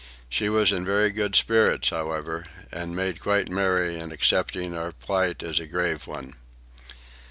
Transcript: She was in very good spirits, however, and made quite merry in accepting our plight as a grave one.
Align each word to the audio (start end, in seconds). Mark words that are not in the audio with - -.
She 0.27 0.49
was 0.49 0.71
in 0.71 0.83
very 0.83 1.11
good 1.11 1.35
spirits, 1.35 1.91
however, 1.91 2.45
and 2.71 2.95
made 2.95 3.19
quite 3.19 3.49
merry 3.51 3.99
in 3.99 4.11
accepting 4.11 4.75
our 4.75 4.91
plight 4.93 5.43
as 5.43 5.59
a 5.59 5.67
grave 5.67 6.07
one. 6.07 6.33